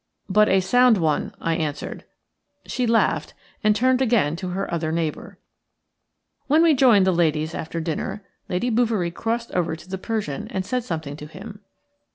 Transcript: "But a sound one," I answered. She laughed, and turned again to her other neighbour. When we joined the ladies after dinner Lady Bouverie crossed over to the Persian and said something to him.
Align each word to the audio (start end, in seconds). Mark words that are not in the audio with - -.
"But 0.27 0.49
a 0.49 0.61
sound 0.61 0.97
one," 0.97 1.31
I 1.39 1.55
answered. 1.55 2.05
She 2.65 2.87
laughed, 2.87 3.35
and 3.63 3.75
turned 3.75 4.01
again 4.01 4.35
to 4.37 4.47
her 4.49 4.73
other 4.73 4.91
neighbour. 4.91 5.37
When 6.47 6.63
we 6.63 6.73
joined 6.73 7.05
the 7.05 7.11
ladies 7.11 7.53
after 7.53 7.79
dinner 7.79 8.25
Lady 8.49 8.71
Bouverie 8.71 9.11
crossed 9.13 9.51
over 9.51 9.75
to 9.75 9.87
the 9.87 9.99
Persian 9.99 10.47
and 10.47 10.65
said 10.65 10.83
something 10.83 11.15
to 11.17 11.27
him. 11.27 11.59